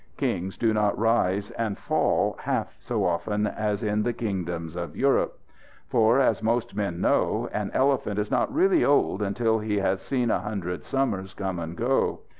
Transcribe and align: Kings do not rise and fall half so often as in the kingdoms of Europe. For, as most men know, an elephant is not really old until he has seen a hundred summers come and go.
Kings 0.17 0.57
do 0.57 0.73
not 0.73 0.97
rise 0.97 1.51
and 1.51 1.77
fall 1.77 2.35
half 2.39 2.75
so 2.79 3.05
often 3.05 3.45
as 3.45 3.83
in 3.83 4.01
the 4.01 4.13
kingdoms 4.13 4.75
of 4.75 4.95
Europe. 4.95 5.37
For, 5.89 6.19
as 6.19 6.41
most 6.41 6.75
men 6.75 6.99
know, 7.01 7.47
an 7.53 7.69
elephant 7.71 8.17
is 8.17 8.31
not 8.31 8.51
really 8.51 8.83
old 8.83 9.21
until 9.21 9.59
he 9.59 9.77
has 9.77 10.01
seen 10.01 10.31
a 10.31 10.39
hundred 10.39 10.83
summers 10.85 11.35
come 11.35 11.59
and 11.59 11.77
go. 11.77 12.21